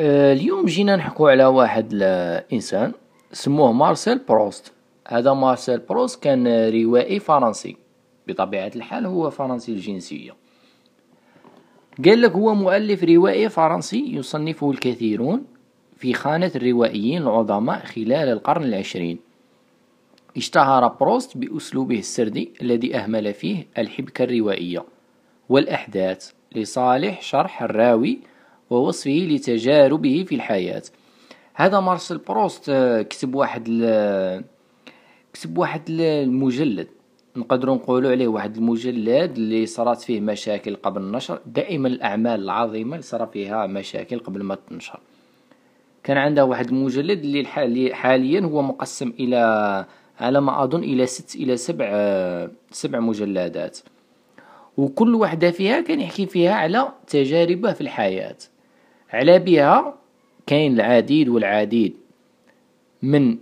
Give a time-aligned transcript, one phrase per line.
[0.00, 2.92] آه، اليوم جينا نحكو على واحد الإنسان
[3.32, 4.72] سموه مارسيل بروست.
[5.08, 7.76] هذا مارسيل بروست كان روائي فرنسي.
[8.26, 10.34] بطبيعة الحال هو فرنسي الجنسية.
[12.04, 15.44] قال لك هو مؤلف روائي فرنسي يصنفه الكثيرون
[15.96, 19.18] في خانة الروائيين العظماء خلال القرن العشرين.
[20.36, 24.84] اشتهر بروست بأسلوبه السردي الذي أهمل فيه الحبكة الروائية
[25.48, 28.18] والأحداث لصالح شرح الراوي
[28.70, 30.82] ووصفه لتجاربه في الحياة.
[31.54, 33.64] هذا مارسيل بروست آه، كتب واحد
[35.32, 36.88] كتب واحد المجلد.
[37.36, 41.40] نقدروا نقولوا عليه واحد المجلد اللي صارت فيه مشاكل قبل النشر.
[41.46, 45.00] دائما الأعمال العظيمة اللي صار فيها مشاكل قبل ما تنشر.
[46.04, 47.44] كان عنده واحد المجلد اللي
[47.94, 49.86] حاليا هو مقسم إلى
[50.20, 53.78] على ما أظن إلى ست إلى سبع آه، سبع مجلدات.
[54.76, 58.36] وكل واحدة فيها كان يحكي فيها على تجاربه في الحياة.
[59.12, 59.94] على بها
[60.46, 61.96] كاين العديد والعديد
[63.02, 63.38] من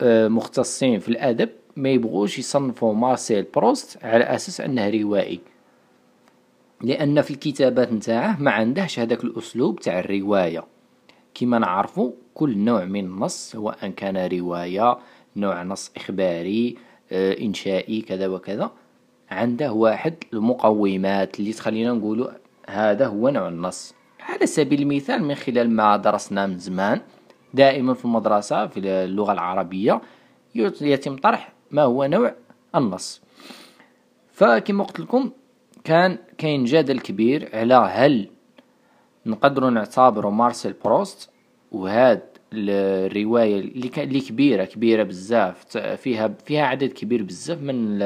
[0.00, 5.40] آه، مختصين في الأدب ما يبغوش يصنفوا مارسيل بروست على أساس أنه روائي.
[6.82, 10.64] لأن في الكتابات نتاعه ما عندهش هذاك الأسلوب تاع الرواية.
[11.34, 14.98] كما نعرفو كل نوع من النص سواء كان رواية
[15.36, 16.76] نوع نص إخباري
[17.12, 18.70] آه، إنشائي كذا وكذا
[19.30, 22.30] عنده واحد المقومات اللي تخلينا نقولوا
[22.68, 23.94] هذا هو نوع النص.
[24.28, 27.00] على سبيل المثال من خلال ما درسنا من زمان
[27.54, 30.00] دائما في المدرسة في اللغة العربية
[30.80, 32.34] يتم طرح ما هو نوع
[32.74, 33.22] النص.
[34.32, 35.30] فكما قلت لكم
[35.84, 38.30] كان كاين جدل كبير على هل
[39.26, 41.30] نقدر نعتبر مارسيل بروست
[41.72, 47.98] وهاد الرواية اللي كبيرة كبيرة بزاف فيها فيها عدد كبير بزاف من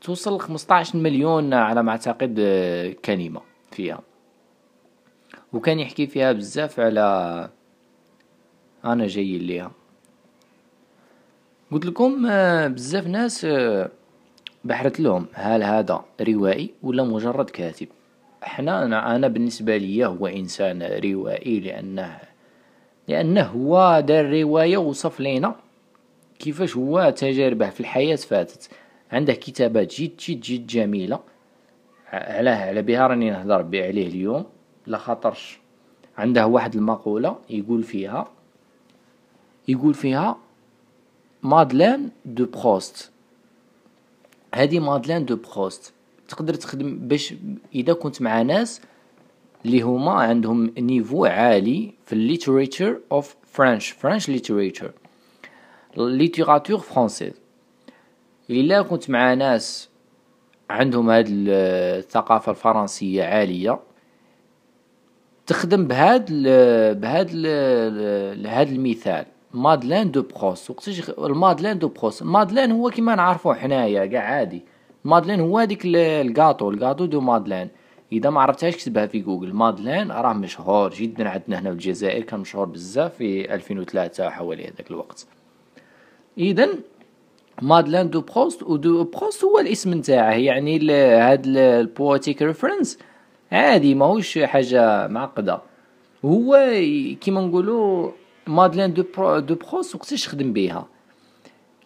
[0.00, 4.00] توصل لخمسطاش مليون على ما أعتقد آه، كلمة فيها.
[5.52, 7.50] وكان يحكي فيها بزاف على
[8.84, 9.70] أنا جاي ليها.
[11.72, 13.90] قلت لكم آه، بزاف ناس آه،
[14.64, 17.88] بحرت لهم هل هذا روائي ولا مجرد كاتب.
[18.42, 18.84] إحنا
[19.16, 22.18] أنا, بالنسبة لي هو إنسان روائي لأنه
[23.08, 25.54] لأنه هو دار رواية وصف لينا
[26.38, 28.70] كيفاش هو تجاربه في الحياة فاتت.
[29.12, 31.20] عنده كتابات جد جد جد جميلة.
[32.12, 34.46] علاه على بها راني نهضر عليه اليوم.
[34.86, 35.58] لخاطرش
[36.18, 38.28] عنده واحد المقولة يقول فيها
[39.68, 40.36] يقول فيها
[41.42, 43.10] madeleine de Proust.
[44.54, 45.92] هذه madeleine de Proust.
[46.28, 47.34] تقدر تخدم باش
[47.74, 48.80] إذا كنت مع ناس
[49.64, 54.92] اللي هما عندهم niveau عالي في ال literature of French French literature
[55.96, 57.32] littérature française
[58.50, 59.88] إلا كنت مع ناس
[60.70, 63.78] عندهم هاد الثقافة الفرنسية عالية
[65.46, 69.24] تخدم بهاد ال بهاد ال هاد المثال.
[69.54, 70.70] madeleine de Proust.
[70.70, 72.22] وقتاش ال madeleine de Proust.
[72.22, 74.64] ال madeleine هو كيما نعرفو حنايا قاع عادي.
[75.04, 76.70] madeleine هو هذيك ال gâteau.
[76.70, 77.68] ال gâteau de madeleine.
[78.12, 79.52] إذا ما عرفتهاش كتبها في جوجل.
[79.52, 82.22] madeleine راه مشهور جدا عندنا هنا في الجزائر.
[82.22, 85.26] كان مشهور بزاف في 2003 حوالي هذاك الوقت.
[86.38, 86.68] اذا
[87.62, 90.32] madeleine de Proust و de Proust هو الاسم نتاعه.
[90.32, 92.98] يعني هاد ال poetic reference.
[93.52, 95.62] عادي ماهوش حاجة معقدة.
[96.24, 96.70] هو
[97.20, 98.12] كيما نقولو
[98.46, 100.88] madeleine de Prou de Proust وقتاش خدم بيها.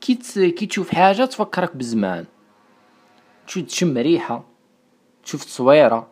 [0.00, 0.14] كي
[0.50, 2.24] كي تشوف حاجة تفكرك بزمان.
[3.46, 4.44] تشوف تشم ريحة
[5.24, 6.08] تشوف تصويرة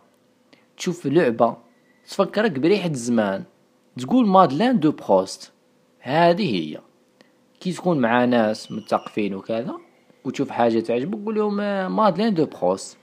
[0.77, 1.57] تشوف لعبة
[2.09, 3.45] تفكرك بريحة الزمان
[3.99, 5.53] تقول madeleine de Proust
[6.01, 6.81] هذه هي.
[7.61, 9.75] كي تكون مع ناس متثقفين وكذا
[10.25, 11.57] وتشوف حاجة تعجبك قول لهم
[11.97, 12.99] madeleine de Proust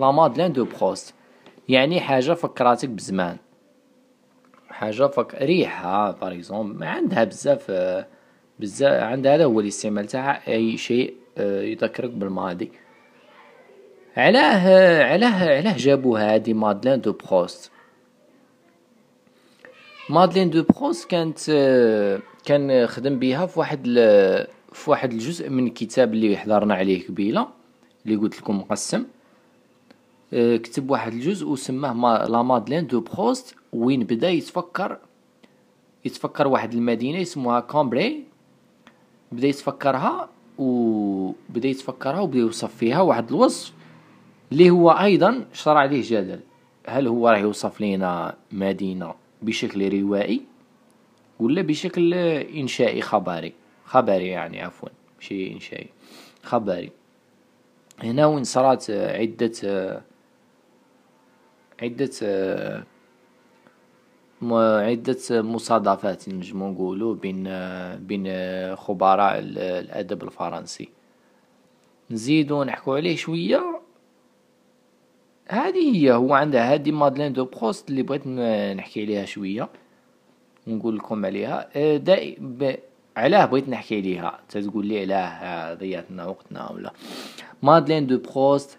[0.00, 1.14] la madeleine de Proust
[1.68, 3.36] يعني حاجة فكراتك بزمان.
[4.68, 7.70] حاجة فك ريحة par exemple ما عندها بزاف
[8.60, 12.72] بزاف عندها هذا هو الاستعمال تاعها أي شيء يذكرك بالماضي.
[14.16, 17.70] علاه علاه علاه جابو هادي madeleine de Proust.
[20.10, 21.38] madeleine de Proust كانت
[22.44, 23.82] كان خدم بها في واحد
[24.72, 27.48] في واحد الجزء من الكتاب اللي حضرنا عليه قبيلة
[28.06, 28.98] اللي قلت لكم مقسم.
[28.98, 29.15] آه،
[30.32, 33.54] كتب واحد الجزء وسماه ما la madeleine de Proust.
[33.72, 34.98] وين بدا يتفكر؟
[36.04, 38.24] يتفكر واحد المدينة اسمها كومبري.
[39.32, 40.28] بدا يتفكرها
[40.58, 43.72] وبدا يتفكرها وبدا يوصف فيها واحد الوصف
[44.52, 46.40] اللي هو أيضا شرع عليه جدل.
[46.86, 50.42] هل هو راه يوصف لينا مدينة بشكل روائي
[51.40, 53.52] ولا بشكل إنشائي خبري؟
[53.84, 55.88] خبري يعني عفوا ماشي إنشائي
[56.42, 56.90] خبري.
[57.98, 59.52] هنا وين صارت عدة
[61.82, 62.10] عدة
[64.86, 67.48] عدة مصادفات نجمو نقولو بين
[67.96, 68.26] بين
[68.76, 70.88] خبراء الأدب الفرنسي.
[72.10, 73.80] نزيدو نحكو عليه شوية.
[75.48, 78.26] هذه هي هو عنده هذه madeleine de Proust اللي بغيت
[78.76, 79.68] نحكي عليها شوية.
[80.66, 81.68] ونقول لكم عليها.
[81.96, 82.38] دائ
[83.16, 84.40] علاه بغيت نحكي عليها.
[84.48, 86.92] تقول لي علاه ضيعتنا وقتنا ولا.
[87.62, 88.78] madeleine de Proust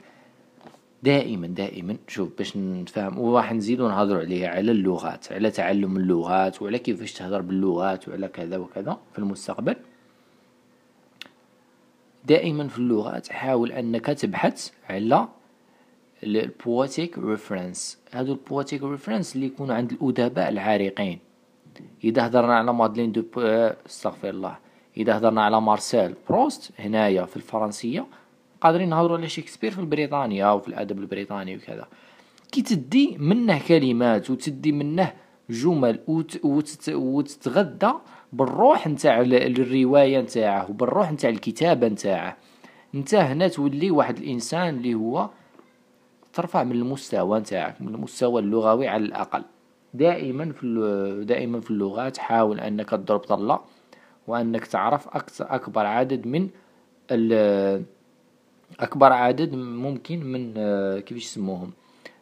[1.07, 1.97] دائما دائما.
[2.07, 7.41] شوف باش نتفاهم وراح نزيدو نهضروا عليه على اللغات على تعلم اللغات وعلى كيفاش تهضر
[7.41, 9.75] باللغات وعلى كذا وكذا في المستقبل.
[12.25, 15.27] دائما في اللغات حاول أنك تبحث على
[16.23, 21.19] ال poétiques références هادو ال poétiques références اللي يكونوا عند الأدباء العارقين
[22.03, 23.23] إذا هضرنا على madeleine de
[23.85, 24.57] أستغفر الله.
[24.97, 28.05] إذا هضرنا على مارسيل بروست هنايا في الفرنسية
[28.61, 31.87] قادرين نهضروا على شكسبير في البريطانيا أو في الأدب البريطاني وكذا.
[32.51, 35.13] كي تدي منه كلمات وتدي منه
[35.49, 36.45] جمل وت...
[36.45, 36.89] وتت...
[36.89, 37.93] وتتغذى
[38.33, 42.37] بالروح نتاع الرواية نتاعه وبالروح نتاع الكتابة نتاعه.
[42.95, 45.29] انت هنا تولي واحد الإنسان اللي هو
[46.33, 49.43] ترفع من المستوى نتاعك من المستوى اللغوي على الأقل.
[49.93, 53.59] دائما في دائما في اللغات حاول أنك تضرب طلة
[54.27, 55.07] وأنك تعرف
[55.41, 56.49] أكبر عدد من
[58.79, 60.53] أكبر عدد ممكن من
[60.99, 61.71] كيف يسموهم؟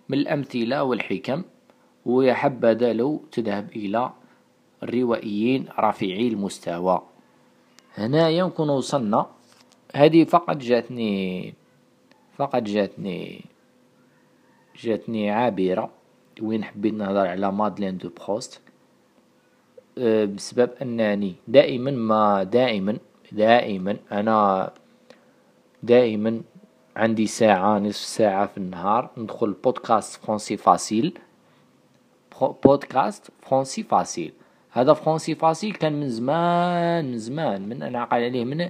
[0.10, 1.44] من الأمثلة والحكم
[2.06, 4.12] ويا حبذا لو تذهب إلى
[4.84, 7.02] الروائيين رافعي المستوى.
[7.98, 9.26] هنا يمكن وصلنا.
[9.96, 11.54] هذه فقط جاتني
[12.38, 13.46] فقط جاتني
[14.84, 15.90] جاتني عابرة.
[16.42, 18.62] وين حبيت نهضر على madeleine de Proust؟
[19.98, 22.98] أه، بسبب أنني دائما ما دائما
[23.32, 24.72] دائما أنا
[25.86, 26.42] دائما
[26.96, 31.18] عندي ساعة نصف ساعة في النهار ندخل podcast français facile
[32.42, 34.34] podcast français facile
[34.72, 38.70] هذا français facile كان من زمان من زمان من أنا عقل عليه من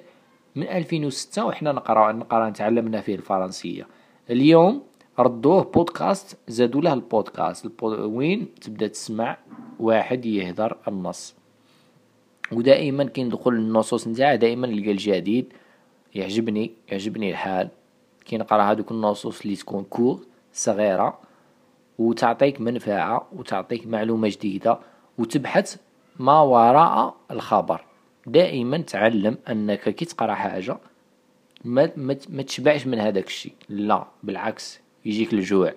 [0.56, 3.88] من 2006 وحنا نقرا نقرأ نتعلمنا فيه الفرنسية.
[4.30, 4.84] اليوم
[5.20, 7.66] ردوه بودكاست زادوا له البودكاست.
[7.66, 8.00] البود...
[8.00, 9.38] وين؟ تبدأ تسمع
[9.80, 11.36] واحد يهدر النص.
[12.52, 15.54] ودائما كي ندخل النصوص نتاعه دائما نلقى الجديد.
[16.16, 17.70] يعجبني يعجبني الحال.
[18.26, 20.20] كي نقرا هذوك النصوص اللي تكون courts
[20.54, 21.20] صغيرة
[22.00, 24.80] وتعطيك منفعة وتعطيك معلومة جديدة
[25.18, 25.78] وتبحث
[26.20, 27.86] ما وراء الخبر.
[28.28, 30.78] دائما تعلم أنك كي تقرأ حاجة
[31.64, 33.54] ما, ما, ما تشبعش من هذاك الشيء.
[33.70, 35.74] لا بالعكس يجيك الجوع.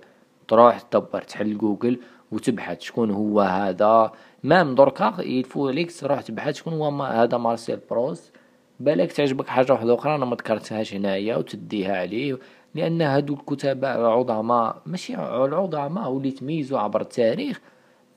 [0.49, 2.01] تروح تدبر تحل جوجل
[2.33, 4.13] وتبحث شكون هو هذا.
[4.45, 8.33] même دركا يلفو عليك تروح تبحث شكون هو هذا مارسيل بروست.
[8.81, 12.39] بالك تعجبك حاجة واحدة أخرى أنا ما ذكرتهاش هنايا وتديها عليه
[12.75, 17.61] لأن هادو الكتباء العظماء ماشي العظماء واللي تميزوا عبر التاريخ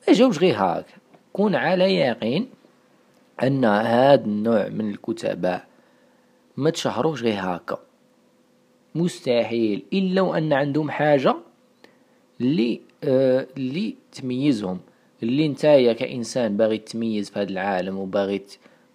[0.08, 0.86] ما جاوش غير هاك.
[1.34, 2.50] كون على يقين
[3.44, 5.66] أن هذا النوع من الكتباء
[6.58, 7.80] ما تشهروش غير هكا
[8.96, 11.36] مستحيل الا وان عندهم حاجة
[12.42, 14.80] اللي آه اللي تميزهم
[15.24, 18.42] اللي نتايا كإنسان باغي تميز في هذا العالم وباغي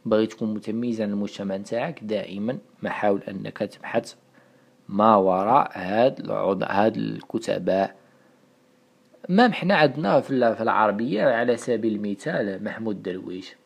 [0.06, 4.14] باغي تكون متميز عن المجتمع نتاعك دائما ما حاول أنك تبحث
[4.88, 6.31] ما وراء هاد
[6.62, 7.97] هاد الكتباء
[9.29, 13.57] ما حنا عندنا في العربية على سبيل المثال محمود درويش.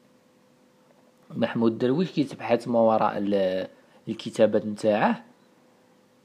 [1.36, 3.24] محمود درويش كي تبحث ما وراء
[4.08, 5.24] الكتابات نتاعه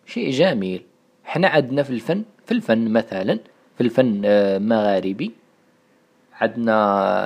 [0.05, 0.83] شيء جميل.
[1.25, 3.39] إحنا عندنا في الفن في الفن مثلا
[3.77, 4.57] في الفن آه،
[6.33, 6.75] عندنا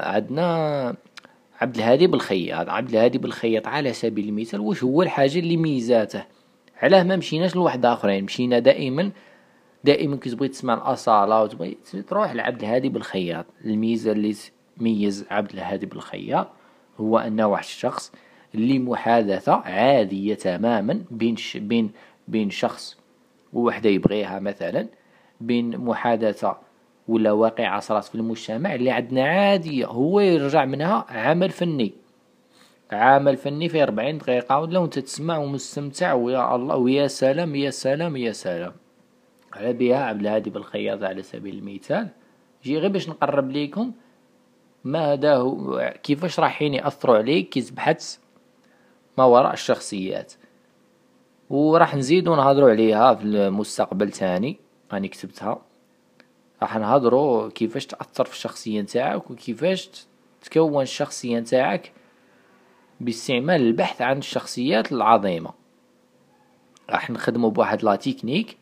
[0.05, 0.95] عندنا
[1.61, 2.69] عبد الهادي بالخياط.
[2.69, 6.23] عبد الهادي بالخياط على سبيل المثال واش هو الحاجة اللي ميزاته؟
[6.81, 9.11] علاه ما مشيناش لواحد آخرين مشينا دائما
[9.83, 13.45] دائما كي تبغي تسمع الأصالة وتبغي تروح لعبد الهادي بالخياط.
[13.65, 14.35] الميزة اللي
[14.79, 16.47] تميز عبد الهادي بالخياط
[16.99, 18.11] هو أنه واحد الشخص
[18.55, 21.91] اللي محادثة عادية تماما بين بين
[22.27, 22.97] بين شخص
[23.53, 24.87] ووحدة يبغيها مثلا
[25.41, 26.57] بين محادثة
[27.09, 31.93] ولا واقعة صارت في المجتمع اللي عندنا عادية هو يرجع منها عمل فني.
[32.91, 38.17] عمل فني في أربعين دقيقة ولا وأنت تسمع ومستمتع ويا الله ويا سلام يا سلام
[38.17, 38.73] يا سلام.
[39.53, 42.07] على بها عبد الهادي بالخياط على سبيل المثال.
[42.63, 43.91] جي غير باش نقرب ليكم
[44.83, 48.17] ماذا هو كيفاش رايحين يأثروا عليك كي تبحث
[49.17, 50.33] ما وراء الشخصيات؟
[51.49, 54.57] وراح نزيدو نهضرو عليها في المستقبل تاني.
[54.93, 55.68] راني كتبتها.
[56.61, 59.89] راح نهضرو كيفاش تأثر في الشخصية نتاعك وكيفاش
[60.41, 61.91] تكون الشخصية نتاعك
[62.99, 65.53] باستعمال البحث عن الشخصيات العظيمة.
[66.89, 68.57] راح نخدمو بواحد la technique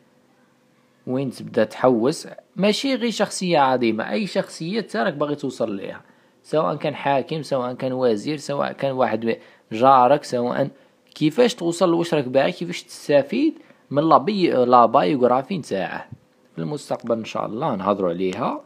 [1.06, 2.28] وين تبدأ تحوس.
[2.56, 6.02] ماشي غير شخصية عظيمة أي شخصية تراك باغي توصل ليها.
[6.42, 9.38] سواء كان حاكم سواء كان وزير سواء كان واحد
[9.72, 10.70] جارك سواء
[11.14, 13.58] كيفاش توصل لواش راك باغي كيفاش تستفيد
[13.90, 16.08] من la biographie نتاعه.
[16.60, 18.60] المستقبل إن شاء الله نهضروا عليها.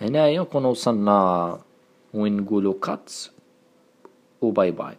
[0.00, 1.58] هنايا نكون وصلنا
[2.14, 3.12] وين نقولوا cut
[4.40, 4.96] و bye bye.